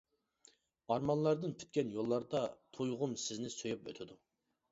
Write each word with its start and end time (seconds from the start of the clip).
ئارمانلاردىن 0.93 1.51
پۈتكەن 1.59 1.91
يوللاردا، 1.97 2.41
تۇيغۇم 2.77 3.13
سىزنى 3.27 3.53
سۆيۈپ 3.57 3.93
ئۆتىدۇ. 3.93 4.19